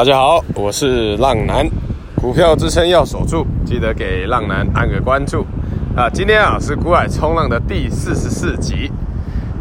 [0.00, 1.68] 大家好，我是浪男，
[2.16, 5.44] 股票支撑要守住，记得给浪男按个关注
[5.94, 6.08] 啊！
[6.08, 8.90] 今天啊是股海冲浪的第四十四集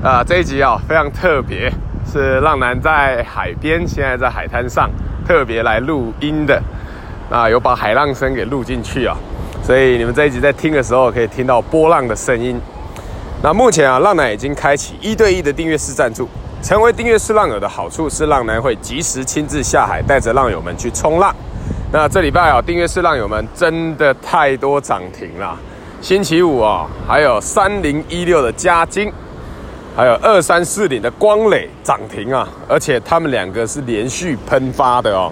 [0.02, 1.70] 啊，这一集啊非常特别，
[2.10, 4.90] 是浪男在海边，现在在海滩上
[5.28, 6.64] 特别来录音的
[7.30, 9.18] 啊，有把海浪声给录进去啊，
[9.62, 12.58] 所以你们这一集在听的时候可以听到波浪的声音。
[13.44, 16.30] 那目前啊，浪男已经开启一对一的订阅式赞助。
[16.62, 21.34] 成为订阅式浪友的好处是，浪男会及时亲自下海，带着浪友们去冲浪。
[21.92, 25.58] 那这礼拜啊，订阅式浪友们真的太多涨停了。
[26.02, 29.12] 星期五啊，还有三零一六的嘉金，
[29.96, 35.32] 还有二三四零的光磊涨停啊，而且他们两个是连续喷发的哦。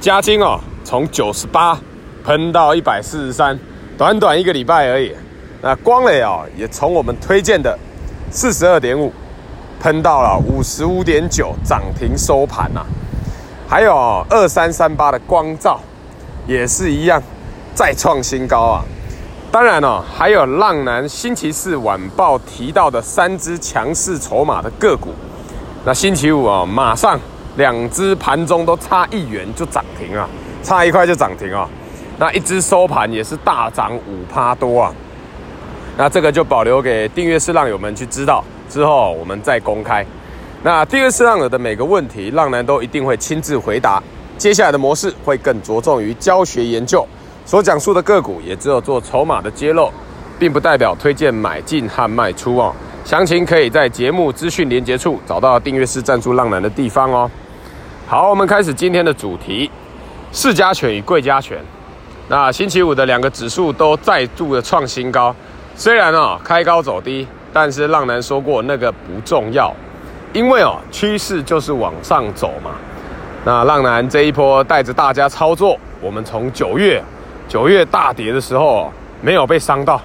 [0.00, 1.78] 嘉金哦，从九十八
[2.24, 3.58] 喷到一百四十三，
[3.96, 5.14] 短短一个礼拜而已。
[5.62, 7.78] 那光磊啊，也从我们推荐的
[8.30, 9.12] 四十二点五。
[9.84, 12.86] 喷到了五十五点九，涨停收盘呐、啊。
[13.68, 15.78] 还有二三三八的光照，
[16.46, 17.22] 也是一样，
[17.74, 18.82] 再创新高啊。
[19.52, 25.10] 当然哦，还有浪男星期四晚报提到的三只强势筹码的个股。
[25.84, 27.20] 那星期五啊，马上
[27.56, 30.26] 两只盘中都差一元就涨停了，
[30.62, 31.68] 差一块就涨停啊。
[32.18, 34.90] 那一只收盘也是大涨五趴多啊。
[35.98, 38.42] 那这个就保留给订阅式浪友们去知道。
[38.68, 40.04] 之后我们再公开。
[40.62, 44.02] 那订阅式浪的每个问题，浪男都一定会亲自回答。
[44.38, 47.06] 接下来的模式会更着重于教学研究，
[47.44, 49.92] 所讲述的个股也只有做筹码的揭露，
[50.38, 52.74] 并不代表推荐买进和卖出哦。
[53.04, 57.30] 详情可以在节目资讯连接处找到订阅式赞助浪男的地方哦。
[58.06, 59.70] 好，我们开始今天的主题：
[60.32, 61.58] 市加权与柜加权。
[62.28, 65.36] 那星期五的两个指数都再度的创新高，
[65.76, 67.28] 虽然啊、哦、开高走低。
[67.54, 69.72] 但是浪男说过，那个不重要，
[70.32, 72.72] 因为哦，趋势就是往上走嘛。
[73.44, 77.00] 那浪男这一波带着大家操作，我们从九月
[77.46, 80.02] 九月大跌的时候没有被伤到，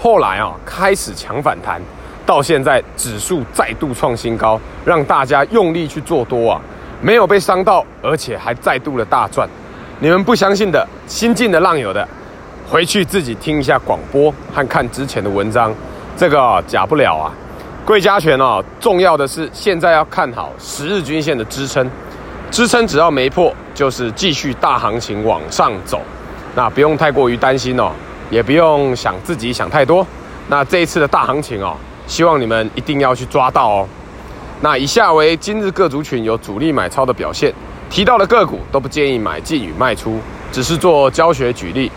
[0.00, 1.78] 后来啊开始强反弹，
[2.24, 6.60] 到现在指数再度创新高，让大家用力去做多啊，
[7.02, 9.46] 没有被伤到，而且还再度的大赚。
[9.98, 12.08] 你们不相信的，新进的浪友的，
[12.66, 15.74] 回去自己听一下广播和看之前的文章。
[16.16, 17.32] 这个，假不了啊，
[17.86, 21.90] 贵加权哦，重要的是现在要看好十日均线的支撑，
[22.50, 26.00] 支撑只要没破，就是继续大行情往上走，
[26.54, 27.90] 那不用太过于担心哦，
[28.28, 30.06] 也不用想自己想太多。
[30.48, 31.74] 那这一次的大行情哦，
[32.06, 33.88] 希望你们一定要去抓到哦。
[34.60, 37.50] 那以下为今日各族群有主力买超的表现，
[37.88, 40.18] 提到的个股都不建议买进与卖出，
[40.52, 41.90] 只是做教学举例。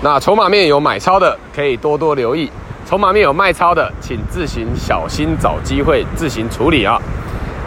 [0.00, 2.50] 那筹码面有买超的，可以多多留意。
[2.88, 6.96] 筹码面有卖超的，请自行小心找机会自行处理啊。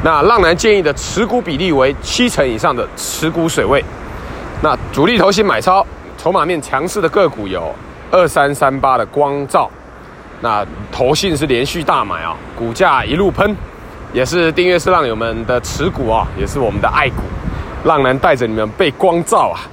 [0.02, 3.84] 那浪男建议的持股比例为七成以上的持股水位。
[4.64, 5.86] 那主力投信买超，
[6.18, 7.76] 筹码面强势的个股有
[8.10, 9.70] 二三三八的光照。
[10.40, 13.54] 那投信是连续大买啊，股价一路喷，
[14.14, 17.24] 也是订阅式浪友们的持股啊，也是我们的爱股。
[17.84, 19.68] 浪男带着你们被光照啊。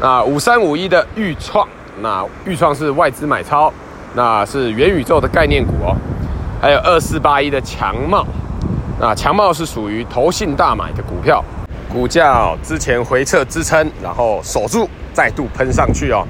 [0.00, 1.68] 那五三五一的钰创，
[2.00, 3.70] 那钰创是外资买超。
[4.14, 5.96] 那是元宇宙的概念股哦，
[6.60, 8.26] 还有二四八一的强茂，
[9.00, 11.42] 那强茂是属于投信大买的股票，
[11.90, 16.26] 股价之前回撤支撑，然后守住，再度喷上去哦。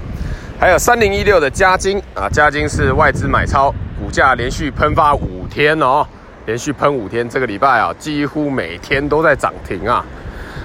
[0.60, 3.70] 还有三零一六的嘉金啊，嘉金是外资买超，
[4.00, 6.06] 股价连续喷发五天哦，
[6.46, 10.04] 连续喷五天，这个礼拜啊几乎每天都在涨停啊。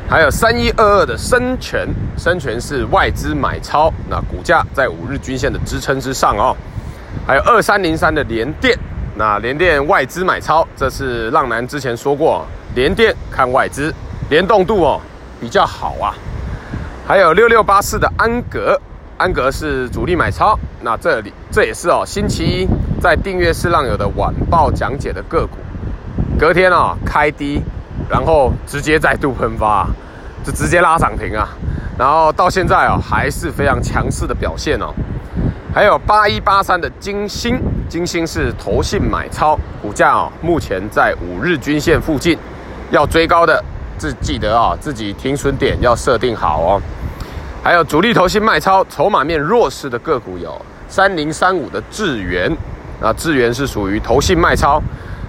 [0.07, 6.55] 还有三一二二的深全，深全是外资买超，那股价在五日均线的支撑之上哦。
[7.25, 8.77] 还有二三零三的联电，
[9.15, 12.45] 那联电外资买超，这是浪男之前说过，
[12.75, 13.93] 联电看外资
[14.29, 15.01] 联动度哦
[15.39, 16.13] 比较好啊。
[17.07, 18.79] 还有六六八四的安格，
[19.17, 22.67] 安格是主力买超，那这里这也是哦星期一
[23.01, 25.57] 在订阅式浪友的晚报讲解的个股，
[26.39, 27.61] 隔天啊、哦、开低，
[28.09, 29.87] 然后直接再度喷发，
[30.43, 31.49] 就直接拉涨停啊，
[31.97, 34.93] 然后到现在哦还是非常强势的表现哦。
[35.77, 42.35] 还有八一八三的金星，金星是投信买超，股价哦目前在五日均线附近，
[42.89, 43.63] 要追高的
[43.95, 46.81] 自记得啊、自己停损点要设定好哦。
[47.63, 52.51] 还有主力投信卖超，筹码面弱势的个股有三零三五的智原，
[52.99, 54.81] 那智原是属于投信卖超，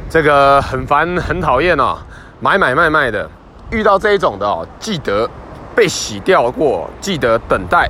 [0.09, 1.99] 这个很烦很讨厌哦，
[2.41, 3.31] 买买卖卖的，
[3.71, 5.29] 遇到这一种的哦，记得
[5.77, 7.87] 被洗掉过，记得等待，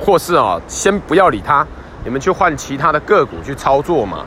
[0.00, 1.64] 或是哦先不要理它。
[2.04, 4.18] 你们去换其他的个股去操作嘛？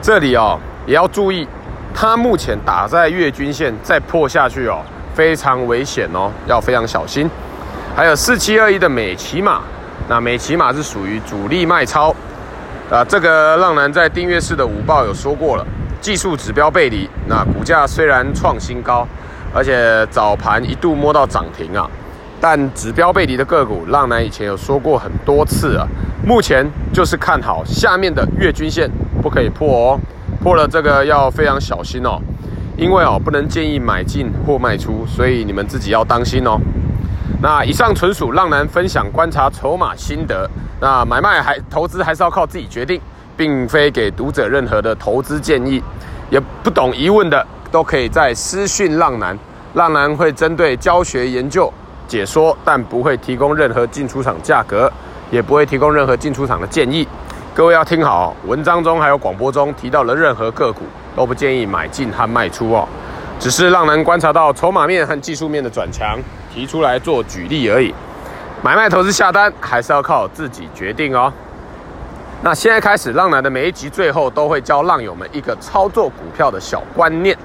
[0.00, 1.46] 这里哦也要注意，
[1.92, 4.80] 它目前打在月均线再破下去哦，
[5.14, 7.28] 非常危险哦，要非常小心。
[7.96, 9.62] 还有四七二一的美骑马，
[10.08, 12.14] 那美骑马是属于主力卖超
[12.90, 13.04] 啊。
[13.04, 15.66] 这个浪男在订阅式的午报有说过了，
[16.00, 19.08] 技术指标背离，那股价虽然创新高，
[19.54, 21.90] 而且早盘一度摸到涨停啊，
[22.40, 25.86] 但指标背离的个股，浪男以前有说过很多次啊。
[26.24, 28.90] 目前就是看好下面的月均线
[29.22, 30.00] 不可以破哦，
[30.42, 32.20] 破了这个要非常小心哦，
[32.76, 36.58] 因为哦不能建议买进或卖出，所以你们自己要当心哦。
[37.40, 40.50] 那以上纯属浪男分享观察筹码心得，
[40.80, 43.00] 那买卖还投资还是要靠自己决定，
[43.36, 45.82] 并非给读者任何的投资建议。
[46.28, 49.38] 也不懂疑问的都可以在私讯浪男，
[49.74, 51.72] 浪男会针对教学研究
[52.06, 54.90] 解说，但不会提供任何进出场价格，
[55.30, 57.06] 也不会提供任何进出场的建议。
[57.54, 60.82] 各位要听好，文章中还有广播中提到的任何个股
[61.14, 62.88] 都不建议买进和卖出哦，
[63.38, 66.18] 只是浪男观察到筹码面和技术面的转强。
[66.54, 67.94] 提出来做举例而已，
[68.62, 71.30] 买卖投资下单还是要靠自己决定哦。
[72.40, 77.36] 那现在开始，浪男的每一集最后都会教浪友们一个操作股票的小观念。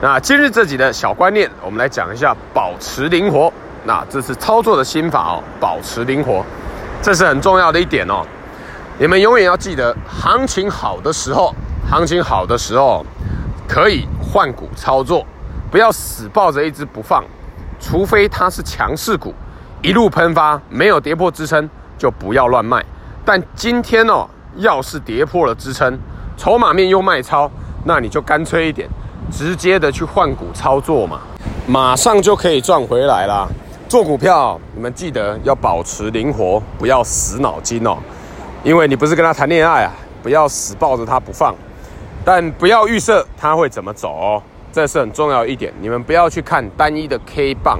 [0.00, 3.52] 那今日这集的小观念，我们来讲一下保持灵活。
[3.84, 6.44] 那这是操作的心法哦，保持灵活，
[7.02, 8.24] 这是很重要的一点哦。
[8.98, 11.54] 你们永远要记得，行情好的时候，
[11.90, 13.04] 行情好的时候
[13.66, 15.26] 可以换股操作，
[15.70, 17.24] 不要死抱着一只不放。
[17.80, 19.34] 除非它是强势股，
[19.82, 21.68] 一路喷发，没有跌破支撑，
[21.98, 22.84] 就不要乱卖。
[23.24, 24.28] 但今天哦，
[24.58, 25.98] 要是跌破了支撑，
[26.36, 27.50] 筹码面又卖超，
[27.84, 28.88] 那你就干脆一点，
[29.32, 31.18] 直接的去换股操作嘛，
[31.66, 33.48] 马上就可以赚回来啦。
[33.92, 37.98] 做股票，你们记得要保持灵活，不要死脑筋哦，
[38.64, 39.92] 因为你不是跟他谈恋爱啊，
[40.22, 41.54] 不要死抱着他不放，
[42.24, 44.42] 但不要预设他会怎么走哦。
[44.72, 47.78] 这是很重要一点，你们不要去看单一的 K 棒，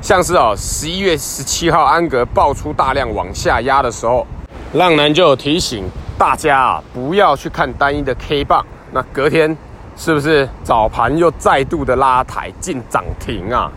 [0.00, 4.26] 像是哦，十一月十七号安格爆出大量往下压的时候，
[4.72, 5.84] 浪男就有提醒
[6.18, 8.66] 大家啊，不要去看单一的 K 棒。
[8.90, 9.56] 那隔天
[9.96, 13.70] 是不是早盘又再度的拉抬进涨停啊？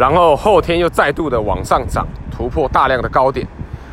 [0.00, 3.46] 然后后天又再度的往上涨，突破大量的高点，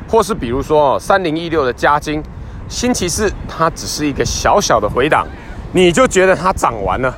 [0.07, 2.23] 或是比如说三零一六的加金，
[2.69, 5.27] 星期四它只是一个小小的回档，
[5.73, 7.13] 你就觉得它涨完了。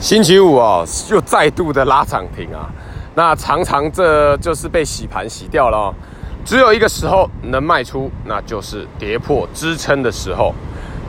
[0.00, 2.68] 星期五哦，又再度的拉涨停啊！
[3.14, 5.94] 那常常这就是被洗盘洗掉了。
[6.44, 10.52] 只有一个时候能卖出，那就是跌破支撑的时候。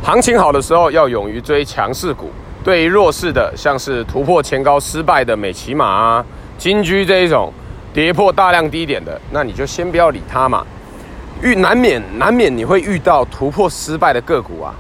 [0.04, 2.30] 行情好的时候要勇于追强势股，
[2.64, 6.26] 对于弱势的，像是突破前高失败的美骑马啊、
[6.62, 7.52] 金居这一种
[7.92, 10.64] 跌破大量低点的，那你就先不要理它嘛。
[11.42, 14.72] 遇难免难免你会遇到突破失败的个股啊。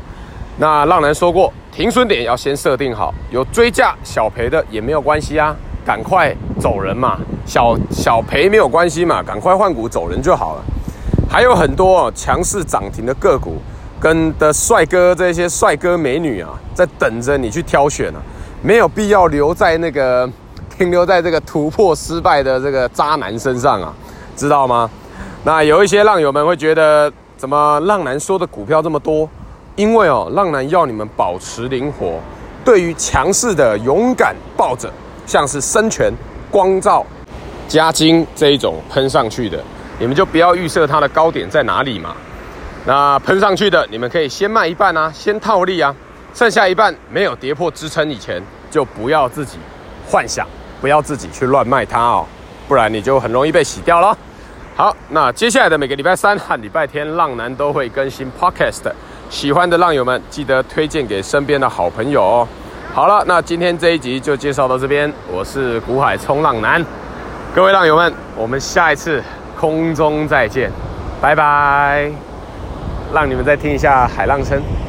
[0.58, 1.52] 那浪人说过。
[1.72, 5.56] 停损点要先设定好，有追价小赔的也没有关系啊，
[5.86, 10.64] 赶快走人嘛，小小赔没有关系嘛，赶快换股走人就好了。
[11.30, 13.56] 还有很多强势涨停的个股，
[14.02, 18.20] 跟的帅哥这些帅哥美女啊，在等着你去挑选啊，
[18.62, 20.30] 没有必要留在那个
[20.82, 23.94] 停留在这个突破失败的这个渣男身上啊，
[24.36, 24.90] 知道吗？
[25.44, 29.30] 那有一些浪友们会觉得，怎么浪男说的股票这么多？
[29.76, 32.20] 因为哦，浪男要你们保持灵活，
[32.66, 34.92] 对于强势的勇敢抱着，
[35.28, 36.12] 像是深全、
[36.50, 37.06] 光罩、
[37.68, 39.64] 嘉金这一种喷上去的，
[40.00, 42.16] 你们就不要预设它的高点在哪里嘛。
[42.88, 45.96] 那喷上去的，你们可以先卖一半啊，先套利啊，
[46.34, 49.60] 剩下一半没有跌破支撑以前，就不要自己
[50.10, 50.48] 幻想，
[50.82, 52.26] 不要自己去乱卖它哦，
[52.68, 54.18] 不然你就很容易被洗掉了。
[54.76, 58.92] 好，那接下来的每个礼拜三和礼拜天，浪男都会更新 Podcast。
[59.30, 62.48] 喜欢的浪友们，记得推荐给身边的好朋友哦。
[62.94, 65.12] 好了，那今天这一集就介绍到这边。
[65.32, 66.84] 我是股海冲浪男，
[67.54, 69.24] 各位浪友们，我们下一次
[69.60, 70.72] 空中再见，
[71.22, 72.12] 拜拜。
[73.14, 74.81] 让你们再听一下海浪声。